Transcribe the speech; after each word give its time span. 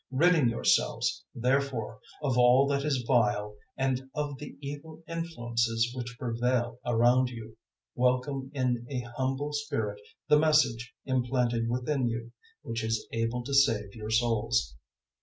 001:021 0.11 0.19
Ridding 0.19 0.49
yourselves, 0.49 1.25
therefore, 1.35 1.99
of 2.23 2.35
all 2.35 2.65
that 2.65 2.83
is 2.83 3.05
vile 3.07 3.55
and 3.77 4.09
of 4.15 4.35
the 4.39 4.57
evil 4.59 5.03
influences 5.07 5.91
which 5.95 6.17
prevail 6.17 6.79
around 6.83 7.29
you, 7.29 7.55
welcome 7.93 8.49
in 8.51 8.83
a 8.89 9.01
humble 9.01 9.53
spirit 9.53 10.01
the 10.27 10.39
Message 10.39 10.95
implanted 11.05 11.69
within 11.69 12.07
you, 12.07 12.31
which 12.63 12.83
is 12.83 13.05
able 13.11 13.43
to 13.43 13.53
save 13.53 13.93
your 13.93 14.09
souls. 14.09 14.75